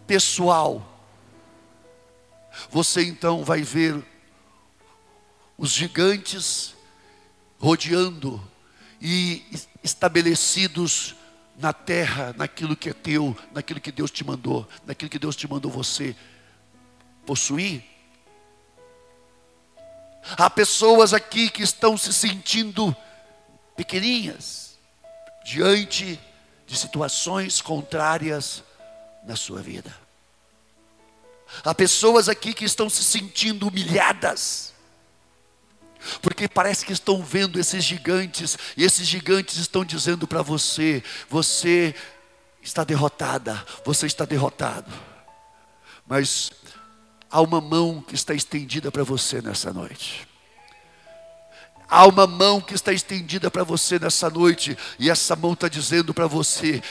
[0.06, 0.84] pessoal,
[2.70, 4.02] você então vai ver
[5.58, 6.74] os gigantes
[7.58, 8.42] rodeando
[9.00, 9.44] e
[9.82, 11.14] estabelecidos
[11.58, 15.48] na terra, naquilo que é teu, naquilo que Deus te mandou, naquilo que Deus te
[15.48, 16.14] mandou você
[17.24, 17.82] possuir.
[20.36, 22.94] Há pessoas aqui que estão se sentindo
[23.76, 24.76] pequeninhas
[25.44, 26.18] diante
[26.66, 28.62] de situações contrárias
[29.24, 29.94] na sua vida.
[31.64, 34.74] Há pessoas aqui que estão se sentindo humilhadas
[36.20, 41.94] porque parece que estão vendo esses gigantes, e esses gigantes estão dizendo para você: você
[42.62, 44.92] está derrotada, você está derrotado.
[46.06, 46.50] Mas
[47.30, 50.26] há uma mão que está estendida para você nessa noite.
[51.88, 56.12] Há uma mão que está estendida para você nessa noite, e essa mão está dizendo
[56.12, 56.82] para você: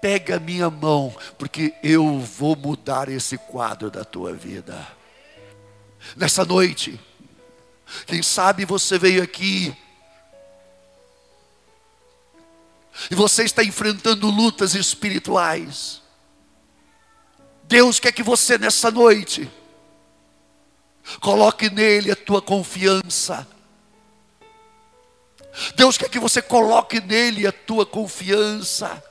[0.00, 4.86] pega a minha mão, porque eu vou mudar esse quadro da tua vida.
[6.16, 7.00] Nessa noite,
[8.06, 9.76] quem sabe você veio aqui
[13.10, 16.02] e você está enfrentando lutas espirituais.
[17.64, 19.50] Deus quer que você nessa noite
[21.20, 23.46] coloque nele a tua confiança.
[25.74, 29.02] Deus quer que você coloque nele a tua confiança.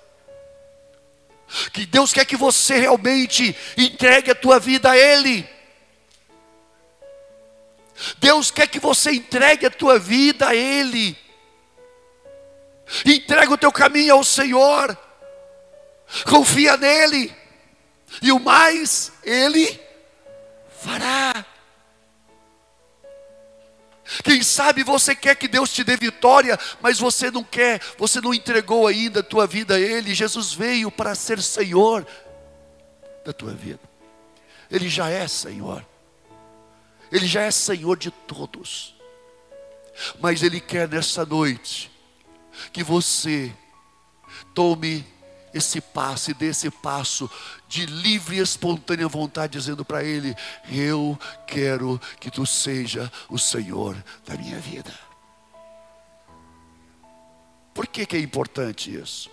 [1.72, 5.48] Que Deus quer que você realmente entregue a tua vida a Ele.
[8.18, 11.18] Deus quer que você entregue a tua vida a Ele.
[13.06, 14.98] Entrega o teu caminho ao Senhor.
[16.26, 17.34] Confia nele.
[18.22, 19.80] E o mais Ele
[20.82, 21.46] fará.
[24.24, 28.34] Quem sabe você quer que Deus te dê vitória, mas você não quer, você não
[28.34, 30.14] entregou ainda a tua vida a Ele.
[30.14, 32.06] Jesus veio para ser Senhor
[33.26, 33.80] da tua vida.
[34.70, 35.84] Ele já é Senhor.
[37.16, 38.94] Ele já é Senhor de todos.
[40.20, 41.90] Mas Ele quer nessa noite
[42.74, 43.56] que você
[44.54, 45.08] tome
[45.54, 47.32] esse passo e dê esse passo
[47.70, 50.36] de livre e espontânea vontade, dizendo para Ele:
[50.70, 54.94] Eu quero que Tu seja o Senhor da minha vida.
[57.74, 59.32] Por que, que é importante isso?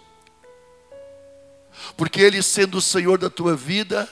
[1.96, 4.08] Porque Ele sendo o Senhor da tua vida,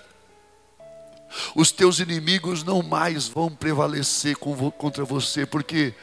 [1.54, 5.94] os teus inimigos não mais vão prevalecer contra você, porque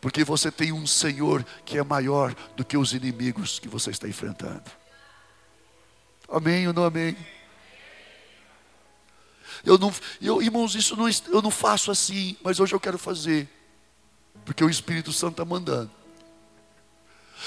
[0.00, 4.06] porque você tem um Senhor que é maior do que os inimigos que você está
[4.06, 4.70] enfrentando.
[6.28, 7.16] Amém ou não amém?
[9.64, 13.48] Eu não, eu, irmãos, isso não, eu não faço assim, mas hoje eu quero fazer,
[14.44, 15.90] porque o Espírito Santo está mandando.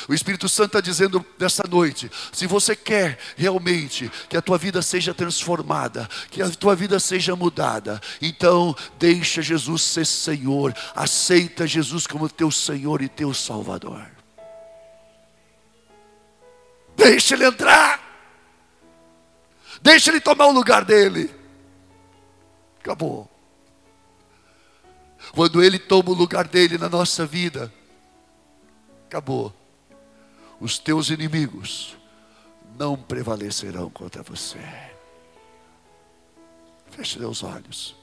[0.08, 4.82] O Espírito Santo está dizendo nessa noite: se você quer realmente que a tua vida
[4.82, 12.06] seja transformada, que a tua vida seja mudada, então deixa Jesus ser Senhor, aceita Jesus
[12.06, 14.06] como teu Senhor e teu Salvador.
[16.96, 18.02] Deixa ele entrar,
[19.82, 21.34] deixa ele tomar o lugar dele.
[22.80, 23.30] Acabou.
[25.34, 27.72] Quando ele toma o lugar dele na nossa vida,
[29.06, 29.54] acabou
[30.60, 31.96] os teus inimigos
[32.78, 34.60] não prevalecerão contra você.
[36.92, 37.96] Feche os olhos.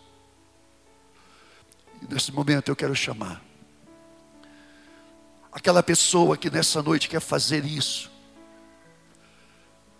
[2.03, 3.43] E nesse momento eu quero chamar
[5.55, 8.11] aquela pessoa que nessa noite quer fazer isso,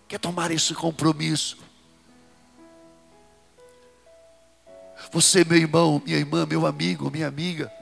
[0.09, 1.59] quer tomar esse compromisso.
[5.12, 7.73] Você, meu irmão, minha irmã, meu amigo, minha amiga,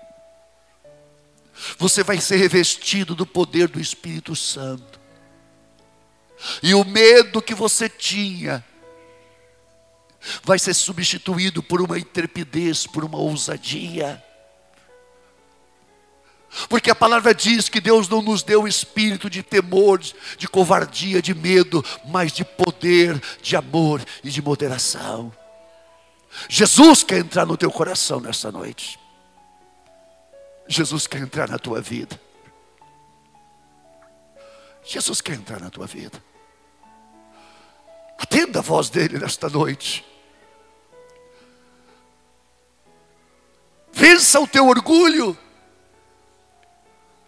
[1.79, 5.01] você vai ser revestido do poder do Espírito Santo.
[6.62, 8.65] E o medo que você tinha
[10.43, 14.23] vai ser substituído por uma intrepidez, por uma ousadia.
[16.69, 20.01] Porque a palavra diz que Deus não nos deu espírito de temor,
[20.37, 25.33] de covardia, de medo, mas de poder, de amor e de moderação.
[26.49, 29.02] Jesus quer entrar no teu coração nessa noite.
[30.73, 32.19] Jesus quer entrar na tua vida.
[34.83, 36.23] Jesus quer entrar na tua vida.
[38.19, 40.05] Atenda a voz dele nesta noite.
[43.93, 45.37] Vença o teu orgulho.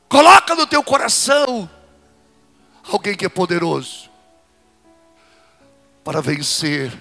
[0.09, 1.69] Coloca no teu coração
[2.91, 4.11] alguém que é poderoso
[6.03, 6.93] para vencer,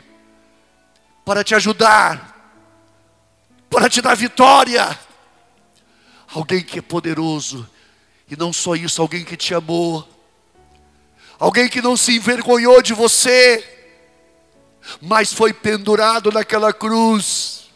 [1.23, 2.35] para te ajudar,
[3.69, 4.99] para te dar vitória
[6.33, 7.69] alguém que é poderoso,
[8.29, 10.07] e não só isso, alguém que te amou,
[11.37, 13.63] alguém que não se envergonhou de você,
[14.99, 17.69] mas foi pendurado naquela cruz,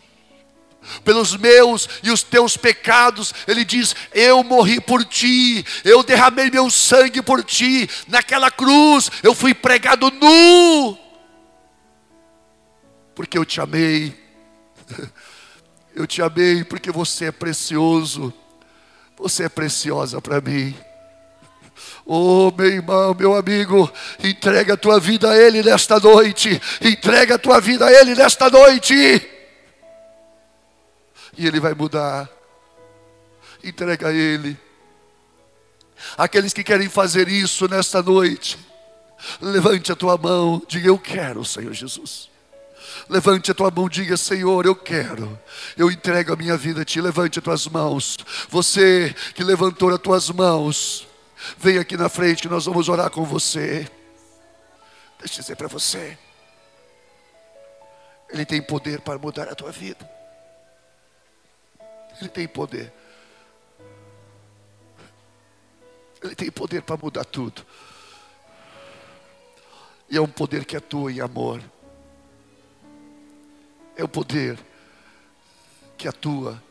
[1.04, 6.70] pelos meus e os teus pecados, ele diz: Eu morri por ti, eu derramei meu
[6.70, 10.98] sangue por ti, naquela cruz eu fui pregado nu,
[13.14, 14.18] porque eu te amei,
[15.94, 18.34] eu te amei porque você é precioso.
[19.18, 20.76] Você é preciosa para mim.
[22.06, 23.92] Oh, meu irmão, meu amigo,
[24.24, 26.62] entrega a tua vida a Ele nesta noite.
[26.82, 28.94] Entrega a tua vida a Ele nesta noite.
[31.38, 32.30] E Ele vai mudar.
[33.64, 34.58] Entrega a Ele.
[36.18, 38.58] Aqueles que querem fazer isso nesta noite,
[39.42, 42.30] levante a tua mão, diga: Eu quero, Senhor Jesus.
[43.10, 45.40] Levante a tua mão, diga: Senhor, eu quero.
[45.78, 47.00] Eu entrego a minha vida a ti.
[47.00, 48.18] Levante as tuas mãos.
[48.50, 51.08] Você que levantou as tuas mãos,
[51.58, 53.90] vem aqui na frente que nós vamos orar com você.
[55.20, 56.18] Deixa eu dizer para você.
[58.30, 60.10] Ele tem poder para mudar a tua vida.
[62.20, 62.92] Ele tem poder.
[66.22, 67.66] Ele tem poder para mudar tudo.
[70.10, 71.62] E é um poder que atua em amor
[73.98, 74.58] é o poder
[75.98, 76.62] que atua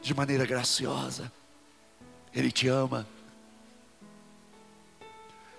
[0.00, 1.30] de maneira graciosa.
[2.32, 3.06] Ele te ama.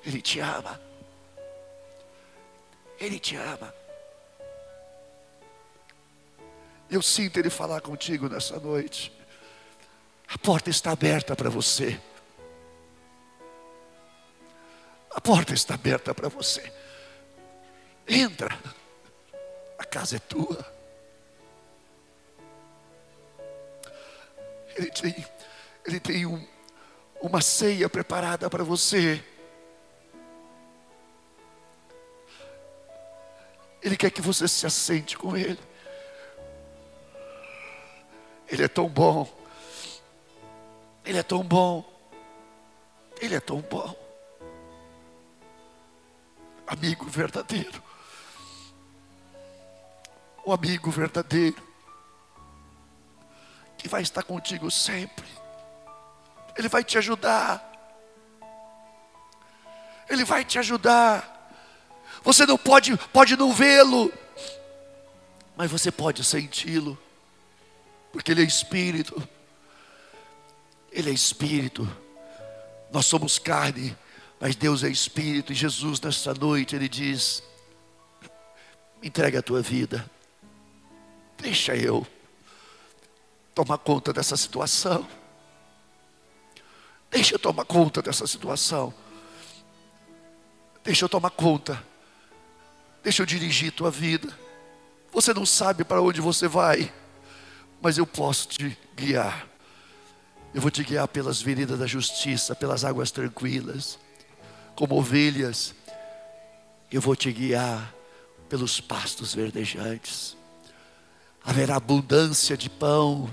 [0.05, 0.79] Ele te ama.
[2.97, 3.73] Ele te ama.
[6.89, 9.11] Eu sinto Ele falar contigo nessa noite.
[10.27, 11.99] A porta está aberta para você.
[15.11, 16.71] A porta está aberta para você.
[18.07, 18.57] Entra
[19.83, 20.63] casa é tua.
[24.75, 25.25] Ele tem,
[25.85, 26.47] ele tem um,
[27.21, 29.23] uma ceia preparada para você.
[33.81, 35.59] Ele quer que você se assente com Ele.
[38.47, 39.27] Ele é tão bom.
[41.03, 41.83] Ele é tão bom.
[43.19, 43.95] Ele é tão bom.
[46.67, 47.94] Amigo verdadeiro
[50.45, 51.61] o amigo verdadeiro,
[53.77, 55.25] que vai estar contigo sempre.
[56.55, 57.71] Ele vai te ajudar.
[60.07, 61.51] Ele vai te ajudar.
[62.23, 64.13] Você não pode, pode não vê-lo,
[65.55, 66.97] mas você pode senti-lo,
[68.11, 69.21] porque Ele é Espírito.
[70.91, 71.89] Ele é Espírito.
[72.91, 73.97] Nós somos carne,
[74.39, 75.51] mas Deus é Espírito.
[75.51, 77.43] E Jesus, nessa noite, Ele diz:
[79.01, 80.09] entrega a tua vida.
[81.37, 82.05] Deixa eu
[83.53, 85.07] tomar conta dessa situação.
[87.09, 88.93] Deixa eu tomar conta dessa situação.
[90.83, 91.81] Deixa eu tomar conta.
[93.03, 94.37] Deixa eu dirigir tua vida.
[95.11, 96.93] Você não sabe para onde você vai,
[97.81, 99.47] mas eu posso te guiar.
[100.53, 103.97] Eu vou te guiar pelas veredas da justiça, pelas águas tranquilas,
[104.75, 105.73] como ovelhas.
[106.91, 107.93] Eu vou te guiar
[108.49, 110.35] pelos pastos verdejantes.
[111.45, 113.29] Haverá abundância de pão,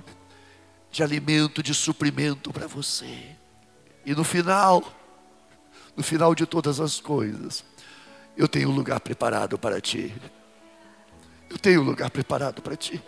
[0.90, 3.36] de alimento, de suprimento para você.
[4.04, 4.84] E no final,
[5.96, 7.64] no final de todas as coisas,
[8.36, 10.14] eu tenho um lugar preparado para ti.
[11.48, 13.02] Eu tenho um lugar preparado para ti.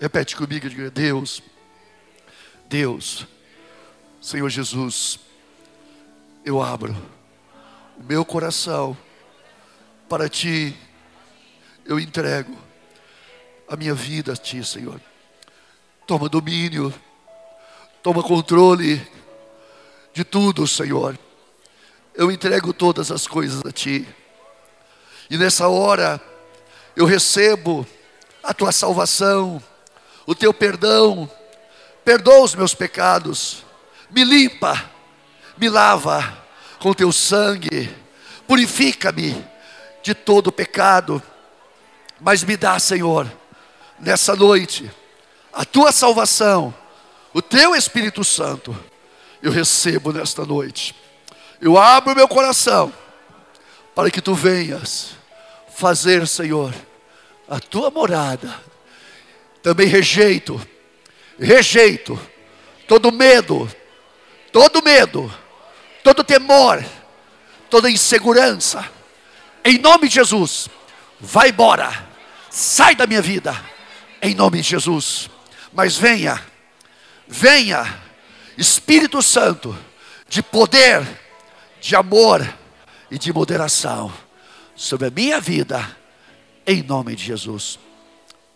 [0.00, 1.42] Repete comigo, diga: Deus,
[2.68, 3.26] Deus,
[4.20, 5.20] Senhor Jesus,
[6.44, 6.96] eu abro
[7.98, 8.96] o meu coração
[10.08, 10.76] para ti,
[11.84, 12.56] eu entrego
[13.68, 15.00] a minha vida a Ti, Senhor.
[16.06, 16.92] Toma domínio,
[18.02, 19.00] toma controle
[20.12, 21.18] de tudo, Senhor.
[22.14, 24.06] Eu entrego todas as coisas a Ti.
[25.30, 26.20] E nessa hora,
[26.94, 27.86] eu recebo
[28.42, 29.62] a Tua salvação,
[30.26, 31.30] o Teu perdão,
[32.04, 33.64] perdoa os meus pecados,
[34.10, 34.90] me limpa,
[35.56, 36.38] me lava
[36.78, 37.88] com Teu sangue,
[38.46, 39.42] purifica-me
[40.02, 41.22] de todo pecado,
[42.22, 43.30] mas me dá, Senhor,
[43.98, 44.88] nessa noite,
[45.52, 46.72] a tua salvação,
[47.34, 48.78] o teu Espírito Santo,
[49.42, 50.94] eu recebo nesta noite.
[51.60, 52.92] Eu abro meu coração
[53.92, 55.16] para que tu venhas
[55.74, 56.72] fazer, Senhor,
[57.48, 58.54] a tua morada.
[59.60, 60.64] Também rejeito,
[61.38, 62.18] rejeito
[62.86, 63.68] todo medo,
[64.52, 65.32] todo medo,
[66.04, 66.84] todo temor,
[67.68, 68.88] toda insegurança.
[69.64, 70.68] Em nome de Jesus,
[71.18, 72.11] vai embora,
[72.52, 73.72] sai da minha vida
[74.22, 75.28] em nome de Jesus.
[75.72, 76.40] Mas venha,
[77.26, 78.00] venha,
[78.56, 79.76] Espírito Santo,
[80.28, 81.02] de poder,
[81.80, 82.40] de amor
[83.10, 84.12] e de moderação
[84.76, 85.96] sobre a minha vida,
[86.66, 87.78] em nome de Jesus.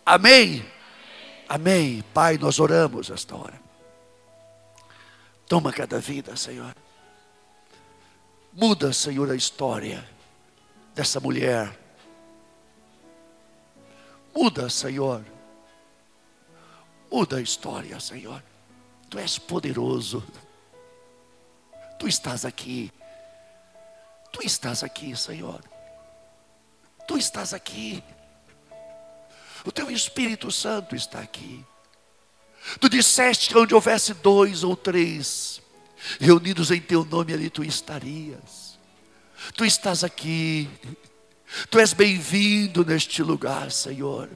[0.05, 0.65] Amém.
[1.49, 2.05] Amém.
[2.15, 3.61] Pai, nós oramos esta hora.
[5.49, 6.75] Toma cada vida, Senhor.
[8.53, 10.09] Muda, Senhor, a história
[10.95, 11.86] dessa mulher.
[14.37, 15.25] Muda, Senhor
[17.11, 18.43] Muda a história, Senhor.
[19.09, 20.23] Tu és poderoso.
[21.99, 22.93] Tu estás aqui.
[24.33, 25.63] Tu estás aqui, Senhor.
[27.07, 28.03] Tu estás aqui.
[29.65, 31.65] O teu Espírito Santo está aqui.
[32.81, 35.63] Tu disseste que onde houvesse dois ou três
[36.21, 38.79] reunidos em teu nome, ali tu estarias.
[39.55, 40.69] Tu estás aqui.
[41.71, 44.29] Tu és bem-vindo neste lugar, Senhor.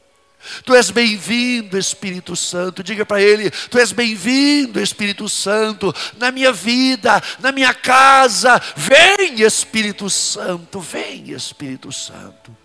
[0.65, 2.83] Tu és bem-vindo, Espírito Santo.
[2.83, 8.61] Diga para ele: Tu és bem-vindo, Espírito Santo, na minha vida, na minha casa.
[8.77, 12.57] Vem, Espírito Santo, vem, Espírito Santo.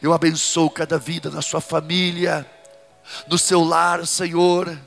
[0.00, 2.46] Eu abençoo cada vida na sua família,
[3.28, 4.78] no seu lar, Senhor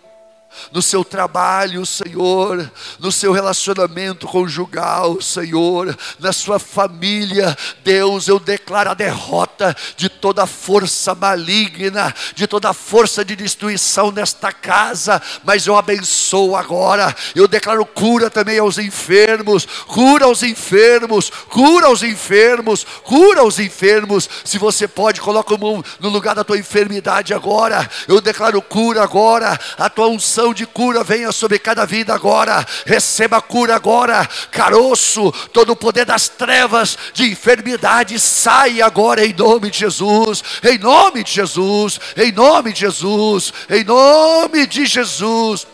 [0.72, 8.92] no seu trabalho, Senhor, no seu relacionamento conjugal, Senhor, na sua família, Deus, eu declaro
[8.92, 15.76] a derrota de toda força maligna, de toda força de destruição nesta casa, mas eu
[15.76, 23.42] abençoo agora, eu declaro cura também aos enfermos, cura aos enfermos, cura aos enfermos, cura
[23.42, 24.30] aos enfermos.
[24.44, 29.04] Se você pode, coloca a mão no lugar da tua enfermidade agora, eu declaro cura
[29.04, 32.66] agora, a tua unção unção de cura venha sobre cada vida agora.
[32.86, 34.26] Receba cura agora.
[34.52, 40.44] Caroço, todo o poder das trevas de enfermidade sai agora em nome de Jesus.
[40.64, 42.00] Em nome de Jesus.
[42.16, 43.54] Em nome de Jesus.
[43.70, 45.68] Em nome de Jesus.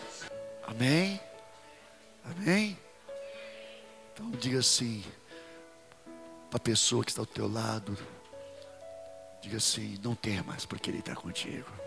[0.66, 1.20] Amém.
[2.24, 2.78] Amém.
[4.12, 5.04] Então diga assim
[6.50, 7.96] para a pessoa que está ao teu lado.
[9.40, 11.83] Diga assim: não temas, porque Ele está contigo.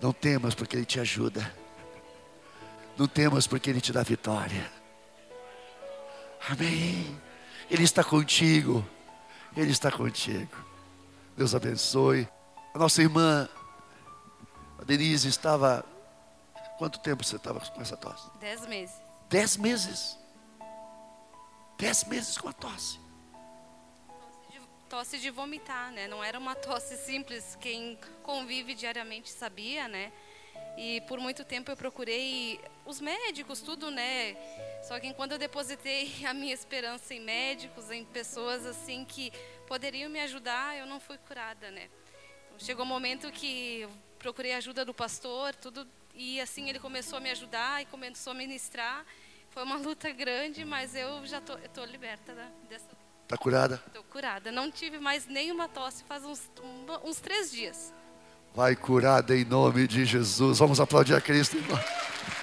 [0.00, 1.54] Não temas, porque Ele te ajuda.
[2.96, 4.70] Não temas, porque Ele te dá vitória.
[6.48, 7.20] Amém.
[7.70, 8.86] Ele está contigo.
[9.56, 10.56] Ele está contigo.
[11.36, 12.28] Deus abençoe.
[12.74, 13.48] A nossa irmã,
[14.78, 15.84] a Denise, estava.
[16.78, 18.30] Quanto tempo você estava com essa tosse?
[18.40, 18.96] Dez meses.
[19.28, 20.18] Dez meses.
[21.78, 23.09] Dez meses com a tosse
[24.90, 26.08] tosse de vomitar, né?
[26.08, 27.56] Não era uma tosse simples.
[27.60, 30.12] Quem convive diariamente sabia, né?
[30.76, 34.36] E por muito tempo eu procurei os médicos, tudo, né?
[34.82, 39.32] Só que quando eu depositei a minha esperança em médicos, em pessoas assim que
[39.68, 41.88] poderiam me ajudar, eu não fui curada, né?
[42.46, 43.88] Então, chegou um momento que
[44.18, 48.32] procurei a ajuda do pastor, tudo e assim ele começou a me ajudar e começou
[48.32, 49.06] a ministrar.
[49.50, 52.34] Foi uma luta grande, mas eu já tô, eu tô liberta
[52.68, 52.99] dessa.
[53.30, 53.80] Está curada?
[53.86, 54.50] Estou curada.
[54.50, 57.94] Não tive mais nenhuma tosse faz uns, um, uns três dias.
[58.52, 60.58] Vai curada em nome de Jesus.
[60.58, 61.78] Vamos aplaudir a Cristo, irmão.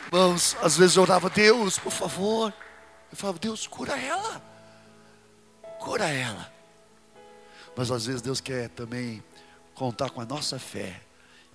[0.05, 2.53] Irmãos, às vezes eu orava, Deus, por favor.
[3.11, 4.41] Eu falava, Deus, cura ela.
[5.77, 6.49] Cura ela.
[7.75, 9.21] Mas às vezes Deus quer também
[9.75, 11.01] contar com a nossa fé.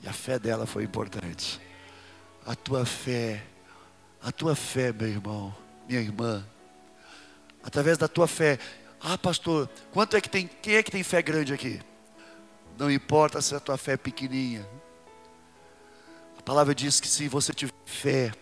[0.03, 1.59] E a fé dela foi importante.
[2.45, 3.43] A tua fé,
[4.23, 5.57] a tua fé, meu irmão,
[5.89, 6.47] minha irmã,
[7.63, 8.59] através da tua fé.
[9.03, 10.47] Ah, pastor, quanto é que tem?
[10.47, 11.81] Quem é que tem fé grande aqui?
[12.79, 14.67] Não importa se a tua fé é pequenininha.
[16.39, 18.33] A palavra diz que se você tiver fé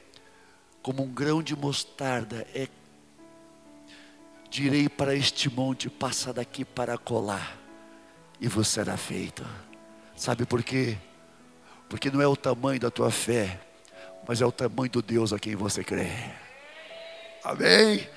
[0.82, 2.68] como um grão de mostarda, é
[4.50, 7.56] direi para este monte, passa daqui para colar,
[8.40, 9.46] e você será feito.
[10.16, 10.98] Sabe por quê?
[11.88, 13.61] Porque não é o tamanho da tua fé,
[14.26, 16.11] mas é o tamanho do Deus a quem você crê.
[17.44, 18.08] Amém?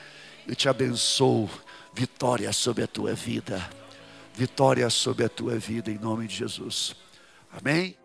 [0.48, 1.50] Eu te abençoo.
[1.96, 3.62] Vitória sobre a tua vida
[4.34, 6.96] vitória sobre a tua vida em nome de Jesus.
[7.60, 7.96] Amém?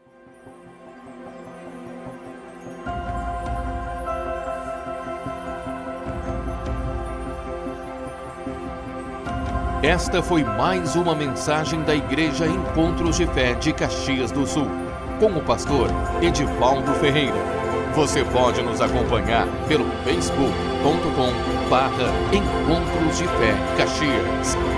[9.83, 14.67] Esta foi mais uma mensagem da Igreja Encontros de Fé de Caxias do Sul,
[15.21, 15.89] com o pastor
[16.21, 17.58] Edivaldo Ferreira.
[17.95, 24.78] Você pode nos acompanhar pelo facebook.com barra Encontros de Fé Caxias.